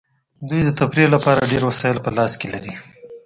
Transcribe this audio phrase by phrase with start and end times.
[0.47, 2.73] دوی د تفریح لپاره ډیر وسایل په لاس کې لري